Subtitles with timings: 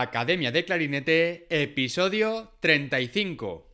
[0.00, 3.66] Academia de Clarinete, episodio 35.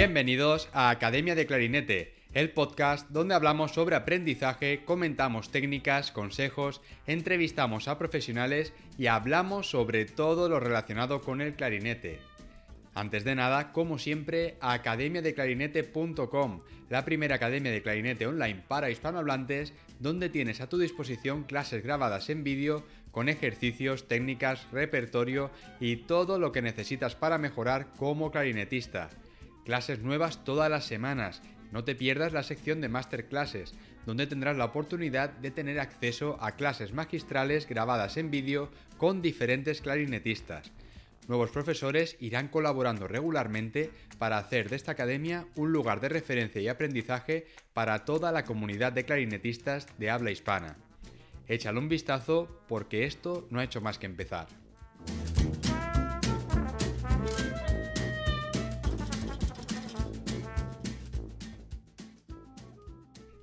[0.00, 7.86] Bienvenidos a Academia de Clarinete, el podcast donde hablamos sobre aprendizaje, comentamos técnicas, consejos, entrevistamos
[7.86, 12.18] a profesionales y hablamos sobre todo lo relacionado con el clarinete.
[12.94, 20.30] Antes de nada, como siempre, academiadeclarinete.com, la primera academia de clarinete online para hispanohablantes, donde
[20.30, 26.52] tienes a tu disposición clases grabadas en vídeo con ejercicios, técnicas, repertorio y todo lo
[26.52, 29.10] que necesitas para mejorar como clarinetista.
[29.70, 31.42] Clases nuevas todas las semanas.
[31.70, 33.72] No te pierdas la sección de masterclasses,
[34.04, 39.80] donde tendrás la oportunidad de tener acceso a clases magistrales grabadas en vídeo con diferentes
[39.80, 40.72] clarinetistas.
[41.28, 46.66] Nuevos profesores irán colaborando regularmente para hacer de esta academia un lugar de referencia y
[46.66, 50.78] aprendizaje para toda la comunidad de clarinetistas de habla hispana.
[51.46, 54.48] Échale un vistazo porque esto no ha hecho más que empezar.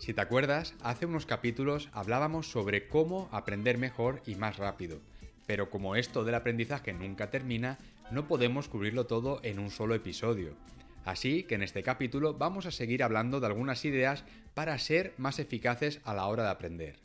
[0.08, 5.02] Si te acuerdas, hace unos capítulos hablábamos sobre cómo aprender mejor y más rápido,
[5.46, 7.78] pero como esto del aprendizaje nunca termina,
[8.10, 10.56] no podemos cubrirlo todo en un solo episodio.
[11.04, 15.40] Así que en este capítulo vamos a seguir hablando de algunas ideas para ser más
[15.40, 17.00] eficaces a la hora de aprender.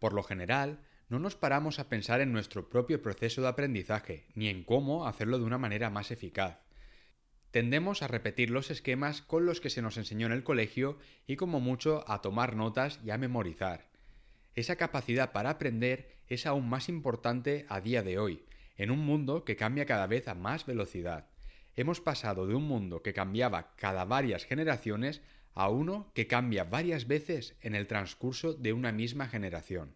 [0.00, 4.48] Por lo general, no nos paramos a pensar en nuestro propio proceso de aprendizaje, ni
[4.48, 6.58] en cómo hacerlo de una manera más eficaz.
[7.52, 11.36] Tendemos a repetir los esquemas con los que se nos enseñó en el colegio y
[11.36, 13.90] como mucho a tomar notas y a memorizar.
[14.54, 18.42] Esa capacidad para aprender es aún más importante a día de hoy,
[18.78, 21.26] en un mundo que cambia cada vez a más velocidad.
[21.76, 25.20] Hemos pasado de un mundo que cambiaba cada varias generaciones
[25.52, 29.94] a uno que cambia varias veces en el transcurso de una misma generación.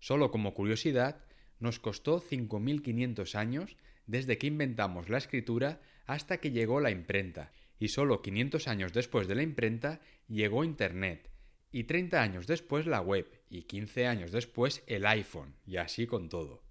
[0.00, 1.22] Solo como curiosidad,
[1.60, 3.76] nos costó 5.500 años
[4.06, 9.28] desde que inventamos la escritura hasta que llegó la imprenta, y solo 500 años después
[9.28, 11.30] de la imprenta llegó Internet,
[11.72, 16.28] y 30 años después la web, y 15 años después el iPhone, y así con
[16.28, 16.62] todo.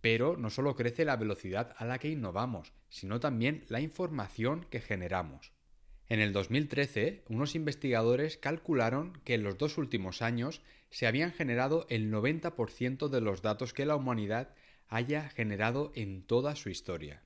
[0.00, 4.80] Pero no solo crece la velocidad a la que innovamos, sino también la información que
[4.80, 5.52] generamos.
[6.08, 11.86] En el 2013, unos investigadores calcularon que en los dos últimos años se habían generado
[11.88, 14.54] el 90% de los datos que la humanidad
[14.88, 17.22] haya generado en toda su historia.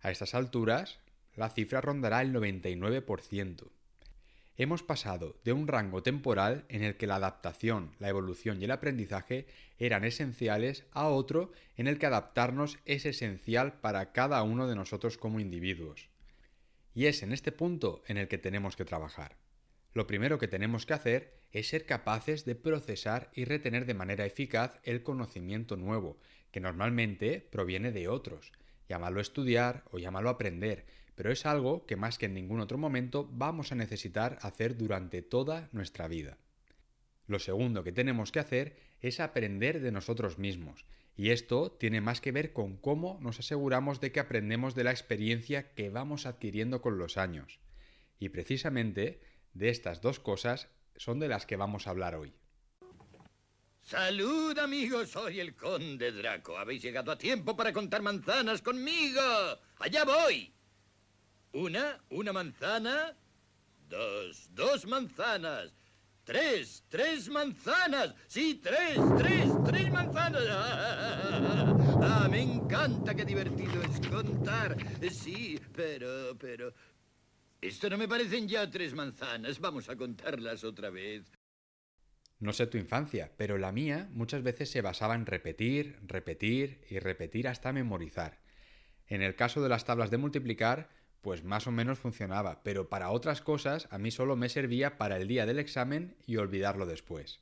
[0.00, 1.00] A estas alturas,
[1.34, 3.70] la cifra rondará el 99%.
[4.56, 8.70] Hemos pasado de un rango temporal en el que la adaptación, la evolución y el
[8.70, 9.46] aprendizaje
[9.78, 15.18] eran esenciales a otro en el que adaptarnos es esencial para cada uno de nosotros
[15.18, 16.08] como individuos.
[16.94, 19.36] Y es en este punto en el que tenemos que trabajar.
[19.92, 24.24] Lo primero que tenemos que hacer es ser capaces de procesar y retener de manera
[24.24, 26.18] eficaz el conocimiento nuevo,
[26.54, 28.52] que normalmente proviene de otros,
[28.88, 33.28] Llámalo estudiar o llámalo aprender, pero es algo que más que en ningún otro momento
[33.32, 36.38] vamos a necesitar hacer durante toda nuestra vida.
[37.26, 40.84] Lo segundo que tenemos que hacer es aprender de nosotros mismos,
[41.16, 44.90] y esto tiene más que ver con cómo nos aseguramos de que aprendemos de la
[44.90, 47.60] experiencia que vamos adquiriendo con los años.
[48.20, 49.20] Y precisamente
[49.54, 52.34] de estas dos cosas son de las que vamos a hablar hoy.
[53.84, 56.56] Salud, amigos, soy el conde Draco.
[56.56, 59.20] Habéis llegado a tiempo para contar manzanas conmigo.
[59.78, 60.50] Allá voy.
[61.52, 63.14] Una, una manzana.
[63.86, 65.74] Dos, dos manzanas.
[66.24, 68.14] Tres, tres manzanas.
[68.26, 70.44] Sí, tres, tres, tres manzanas.
[70.48, 74.78] Ah, me encanta, qué divertido es contar.
[75.10, 76.72] Sí, pero, pero...
[77.60, 79.60] Esto no me parecen ya tres manzanas.
[79.60, 81.30] Vamos a contarlas otra vez.
[82.38, 86.98] No sé tu infancia, pero la mía muchas veces se basaba en repetir, repetir y
[86.98, 88.40] repetir hasta memorizar.
[89.06, 90.88] En el caso de las tablas de multiplicar,
[91.20, 95.16] pues más o menos funcionaba, pero para otras cosas a mí solo me servía para
[95.16, 97.40] el día del examen y olvidarlo después.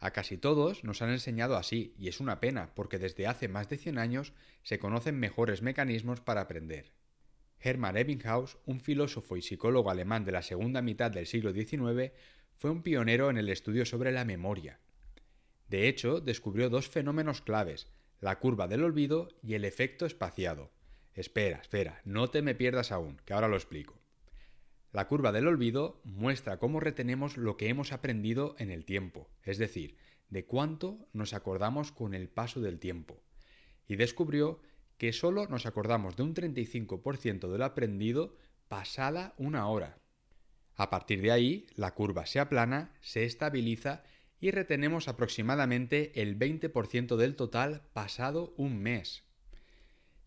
[0.00, 3.70] A casi todos nos han enseñado así, y es una pena, porque desde hace más
[3.70, 6.92] de 100 años se conocen mejores mecanismos para aprender.
[7.58, 12.12] Hermann Ebbinghaus, un filósofo y psicólogo alemán de la segunda mitad del siglo XIX,
[12.56, 14.80] fue un pionero en el estudio sobre la memoria.
[15.68, 17.88] De hecho, descubrió dos fenómenos claves,
[18.20, 20.70] la curva del olvido y el efecto espaciado.
[21.14, 24.00] Espera, espera, no te me pierdas aún, que ahora lo explico.
[24.92, 29.58] La curva del olvido muestra cómo retenemos lo que hemos aprendido en el tiempo, es
[29.58, 29.96] decir,
[30.28, 33.20] de cuánto nos acordamos con el paso del tiempo.
[33.86, 34.60] Y descubrió
[34.96, 38.36] que solo nos acordamos de un 35% del aprendido
[38.68, 39.98] pasada una hora.
[40.76, 44.02] A partir de ahí, la curva se aplana, se estabiliza
[44.40, 49.24] y retenemos aproximadamente el 20% del total pasado un mes.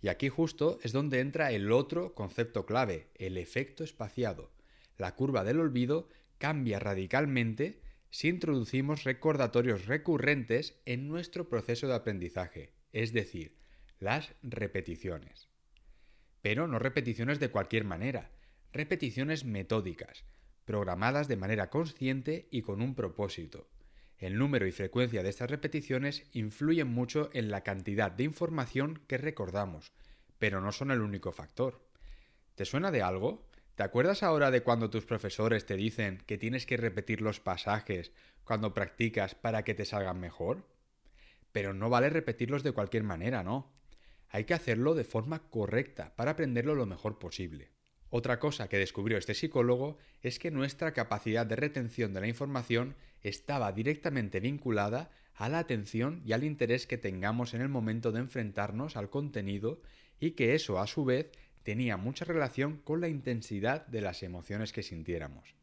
[0.02, 4.52] Y aquí justo es donde entra el otro concepto clave, el efecto espaciado.
[4.98, 6.08] La curva del olvido
[6.38, 13.58] cambia radicalmente si introducimos recordatorios recurrentes en nuestro proceso de aprendizaje, es decir,
[14.00, 15.50] las repeticiones.
[16.42, 18.32] Pero no repeticiones de cualquier manera,
[18.72, 20.24] repeticiones metódicas,
[20.68, 23.70] programadas de manera consciente y con un propósito.
[24.20, 29.18] El número y frecuencia de estas repeticiones influyen mucho en la cantidad de información que
[29.18, 29.94] recordamos,
[30.38, 31.88] pero no son el único factor.
[32.56, 33.48] ¿Te suena de algo?
[33.76, 38.12] ¿Te acuerdas ahora de cuando tus profesores te dicen que tienes que repetir los pasajes
[38.44, 40.68] cuando practicas para que te salgan mejor?
[41.54, 43.72] Pero no vale repetirlos de cualquier manera, ¿no?
[44.28, 47.77] Hay que hacerlo de forma correcta para aprenderlo lo mejor posible.
[48.10, 52.96] Otra cosa que descubrió este psicólogo es que nuestra capacidad de retención de la información
[53.22, 58.20] estaba directamente vinculada a la atención y al interés que tengamos en el momento de
[58.20, 59.82] enfrentarnos al contenido
[60.20, 61.32] y que eso a su vez
[61.64, 65.56] tenía mucha relación con la intensidad de las emociones que sintiéramos.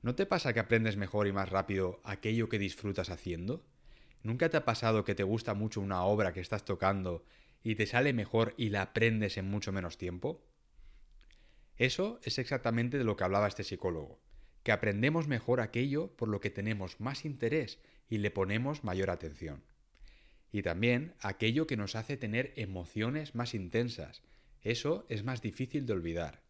[0.00, 3.66] ¿No te pasa que aprendes mejor y más rápido aquello que disfrutas haciendo?
[4.22, 7.24] ¿Nunca te ha pasado que te gusta mucho una obra que estás tocando
[7.62, 10.44] y te sale mejor y la aprendes en mucho menos tiempo?
[11.76, 14.20] Eso es exactamente de lo que hablaba este psicólogo,
[14.62, 19.64] que aprendemos mejor aquello por lo que tenemos más interés y le ponemos mayor atención.
[20.52, 24.22] Y también aquello que nos hace tener emociones más intensas.
[24.62, 26.42] Eso es más difícil de olvidar.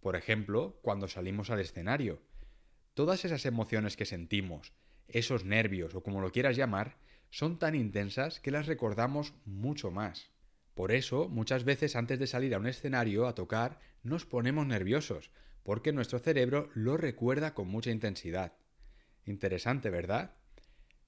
[0.00, 2.20] Por ejemplo, cuando salimos al escenario.
[2.94, 4.72] Todas esas emociones que sentimos,
[5.06, 6.96] esos nervios o como lo quieras llamar,
[7.30, 10.30] son tan intensas que las recordamos mucho más.
[10.76, 15.30] Por eso, muchas veces antes de salir a un escenario a tocar, nos ponemos nerviosos,
[15.62, 18.52] porque nuestro cerebro lo recuerda con mucha intensidad.
[19.24, 20.34] Interesante, ¿verdad?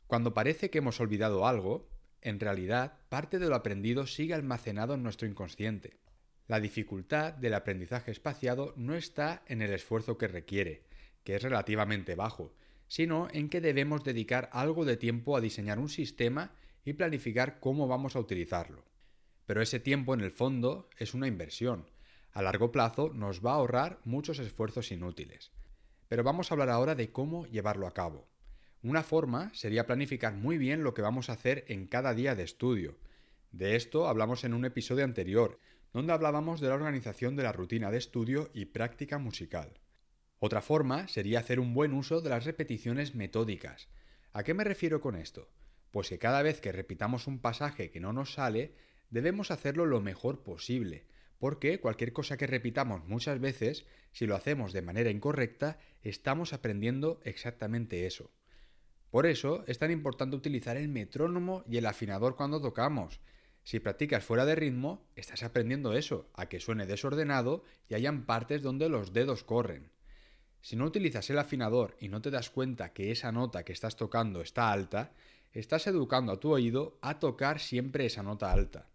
[0.07, 1.91] Cuando parece que hemos olvidado algo,
[2.23, 6.01] en realidad parte de lo aprendido sigue almacenado en nuestro inconsciente.
[6.47, 10.87] La dificultad del aprendizaje espaciado no está en el esfuerzo que requiere,
[11.25, 12.55] que es relativamente bajo,
[12.87, 16.55] sino en que debemos dedicar algo de tiempo a diseñar un sistema
[16.87, 18.89] y planificar cómo vamos a utilizarlo.
[19.49, 21.87] Pero ese tiempo, en el fondo, es una inversión.
[22.33, 25.53] A largo plazo nos va a ahorrar muchos esfuerzos inútiles.
[26.07, 28.29] Pero vamos a hablar ahora de cómo llevarlo a cabo.
[28.83, 32.43] Una forma sería planificar muy bien lo que vamos a hacer en cada día de
[32.43, 32.99] estudio.
[33.51, 35.59] De esto hablamos en un episodio anterior,
[35.95, 39.81] donde hablábamos de la organización de la rutina de estudio y práctica musical.
[40.41, 43.89] Otra forma sería hacer un buen uso de las repeticiones metódicas.
[44.35, 45.49] ¿A qué me refiero con esto?
[45.91, 48.75] Pues que cada vez que repitamos un pasaje que no nos sale,
[49.11, 51.07] debemos hacerlo lo mejor posible,
[51.39, 57.21] porque cualquier cosa que repitamos muchas veces, si lo hacemos de manera incorrecta, estamos aprendiendo
[57.25, 58.31] exactamente eso.
[59.11, 63.21] Por eso es tan importante utilizar el metrónomo y el afinador cuando tocamos.
[63.63, 68.63] Si practicas fuera de ritmo, estás aprendiendo eso, a que suene desordenado y hayan partes
[68.63, 69.91] donde los dedos corren.
[70.61, 73.97] Si no utilizas el afinador y no te das cuenta que esa nota que estás
[73.97, 75.13] tocando está alta,
[75.53, 78.89] estás educando a tu oído a tocar siempre esa nota alta.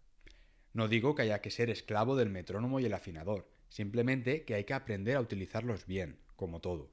[0.74, 4.64] No digo que haya que ser esclavo del metrónomo y el afinador, simplemente que hay
[4.64, 6.90] que aprender a utilizarlos bien, como todo.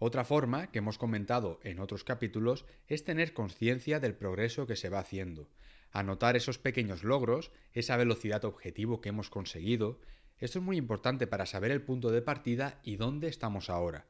[0.00, 4.88] Otra forma, que hemos comentado en otros capítulos, es tener conciencia del progreso que se
[4.88, 5.48] va haciendo,
[5.92, 10.00] anotar esos pequeños logros, esa velocidad objetivo que hemos conseguido.
[10.38, 14.06] Esto es muy importante para saber el punto de partida y dónde estamos ahora.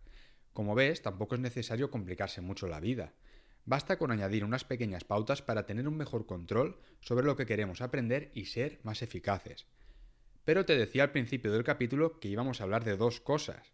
[0.54, 3.12] Como ves, tampoco es necesario complicarse mucho la vida.
[3.66, 7.80] Basta con añadir unas pequeñas pautas para tener un mejor control sobre lo que queremos
[7.80, 9.66] aprender y ser más eficaces.
[10.44, 13.72] Pero te decía al principio del capítulo que íbamos a hablar de dos cosas.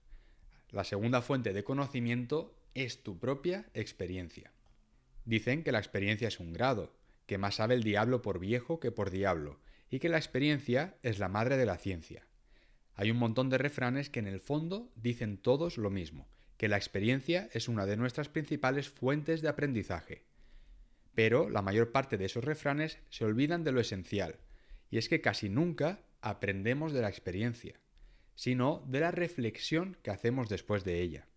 [0.70, 4.52] La segunda fuente de conocimiento es tu propia experiencia.
[5.24, 6.94] Dicen que la experiencia es un grado,
[7.26, 9.58] que más sabe el diablo por viejo que por diablo,
[9.90, 12.26] y que la experiencia es la madre de la ciencia.
[12.94, 16.28] Hay un montón de refranes que en el fondo dicen todos lo mismo,
[16.60, 20.26] que la experiencia es una de nuestras principales fuentes de aprendizaje.
[21.14, 24.36] Pero la mayor parte de esos refranes se olvidan de lo esencial,
[24.90, 27.80] y es que casi nunca aprendemos de la experiencia,
[28.34, 31.28] sino de la reflexión que hacemos después de ella.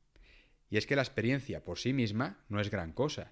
[0.70, 3.32] Y es que la experiencia por sí misma no es gran cosa.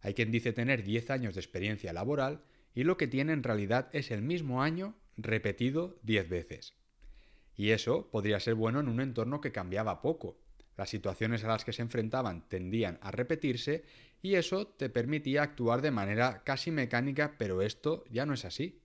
[0.00, 2.42] Hay quien dice tener 10 años de experiencia laboral
[2.74, 6.74] y lo que tiene en realidad es el mismo año repetido 10 veces.
[7.54, 10.42] Y eso podría ser bueno en un entorno que cambiaba poco.
[10.76, 13.84] Las situaciones a las que se enfrentaban tendían a repetirse
[14.22, 18.80] y eso te permitía actuar de manera casi mecánica, pero esto ya no es así.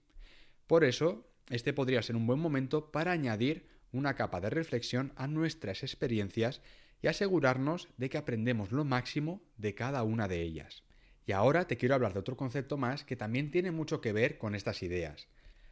[0.66, 5.26] Por eso, este podría ser un buen momento para añadir una capa de reflexión a
[5.26, 6.60] nuestras experiencias
[7.00, 10.82] y asegurarnos de que aprendemos lo máximo de cada una de ellas.
[11.26, 14.38] Y ahora te quiero hablar de otro concepto más que también tiene mucho que ver
[14.38, 15.28] con estas ideas.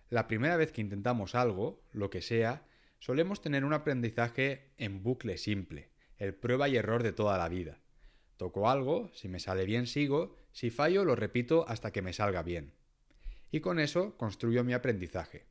[0.08, 2.64] La primera vez que intentamos algo, lo que sea,
[3.00, 7.80] solemos tener un aprendizaje en bucle simple, el prueba y error de toda la vida.
[8.36, 12.42] Toco algo, si me sale bien sigo, si fallo lo repito hasta que me salga
[12.42, 12.72] bien.
[13.50, 15.46] Y con eso construyo mi aprendizaje.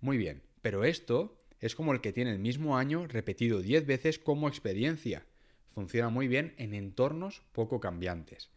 [0.00, 4.18] Muy bien, pero esto es como el que tiene el mismo año repetido 10 veces
[4.18, 5.26] como experiencia.
[5.72, 8.50] Funciona muy bien en entornos poco cambiantes,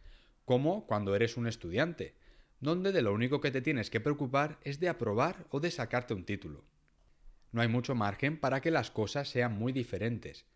[0.44, 2.14] como cuando eres un estudiante,
[2.60, 6.14] donde de lo único que te tienes que preocupar es de aprobar o de sacarte
[6.14, 6.64] un título.
[7.52, 10.46] No hay mucho margen para que las cosas sean muy diferentes,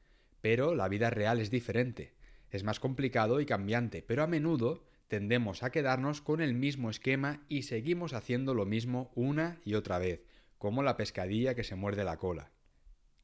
[0.40, 2.14] pero la vida real es diferente,
[2.50, 7.42] es más complicado y cambiante, pero a menudo tendemos a quedarnos con el mismo esquema
[7.48, 10.24] y seguimos haciendo lo mismo una y otra vez,
[10.58, 12.52] como la pescadilla que se muerde la cola.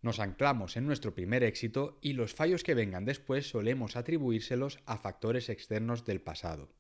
[0.03, 4.99] Nos anclamos en nuestro primer éxito y los fallos que vengan después solemos atribuírselos a
[4.99, 6.71] factores externos del pasado.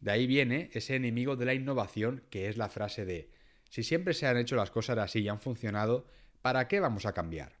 [0.00, 3.30] De ahí viene ese enemigo de la innovación que es la frase de
[3.68, 6.06] si siempre se han hecho las cosas así y han funcionado,
[6.40, 7.57] ¿para qué vamos a cambiar?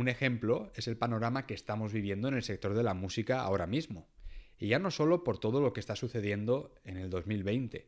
[0.00, 3.66] Un ejemplo es el panorama que estamos viviendo en el sector de la música ahora
[3.66, 4.08] mismo.
[4.56, 7.86] Y ya no solo por todo lo que está sucediendo en el 2020,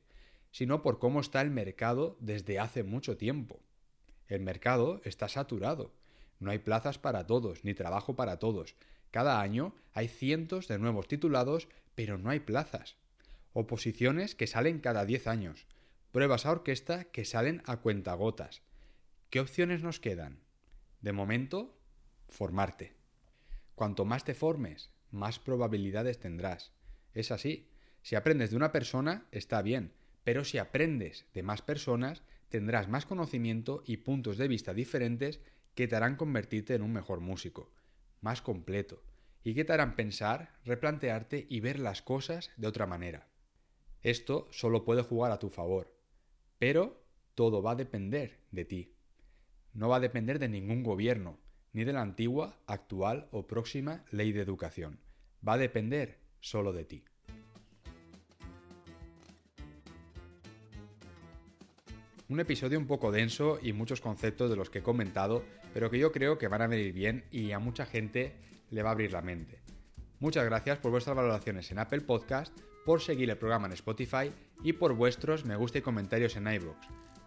[0.50, 3.62] sino por cómo está el mercado desde hace mucho tiempo.
[4.28, 5.95] El mercado está saturado.
[6.38, 8.75] No hay plazas para todos, ni trabajo para todos.
[9.11, 12.97] Cada año hay cientos de nuevos titulados, pero no hay plazas.
[13.54, 15.66] Oposiciones que salen cada 10 años.
[16.11, 18.61] Pruebas a orquesta que salen a cuentagotas.
[19.31, 20.40] ¿Qué opciones nos quedan?
[21.00, 21.75] De momento,
[22.32, 22.96] formarte.
[23.74, 26.72] Cuanto más te formes, más probabilidades tendrás.
[27.14, 27.68] Es así.
[28.02, 29.92] Si aprendes de una persona, está bien,
[30.24, 35.40] pero si aprendes de más personas, tendrás más conocimiento y puntos de vista diferentes
[35.74, 37.72] que te harán convertirte en un mejor músico,
[38.20, 39.02] más completo,
[39.42, 43.28] y que te harán pensar, replantearte y ver las cosas de otra manera.
[44.02, 45.96] Esto solo puede jugar a tu favor,
[46.58, 48.96] pero todo va a depender de ti.
[49.72, 51.38] No va a depender de ningún gobierno,
[51.73, 55.00] ni de la antigua, actual o próxima ley de educación.
[55.47, 57.05] Va a depender solo de ti.
[62.29, 65.99] Un episodio un poco denso y muchos conceptos de los que he comentado, pero que
[65.99, 68.37] yo creo que van a venir bien y a mucha gente
[68.71, 69.61] le va a abrir la mente.
[70.19, 74.73] Muchas gracias por vuestras valoraciones en Apple Podcast, por seguir el programa en Spotify y
[74.73, 76.79] por vuestros me gusta y comentarios en iVoox.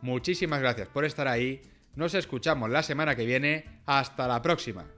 [0.02, 1.62] Muchísimas gracias por estar ahí
[1.96, 3.82] nos escuchamos la semana que viene.
[3.86, 4.95] Hasta la próxima.